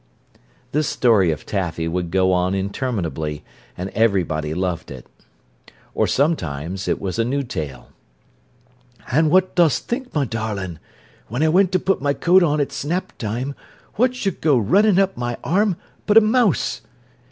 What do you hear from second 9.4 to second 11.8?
dost think, my darlin'? When I went to